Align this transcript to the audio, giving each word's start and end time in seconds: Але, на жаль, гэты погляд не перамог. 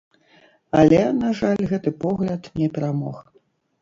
Але, 0.83 1.01
на 1.19 1.29
жаль, 1.39 1.63
гэты 1.73 1.89
погляд 2.07 2.51
не 2.63 2.67
перамог. 2.79 3.21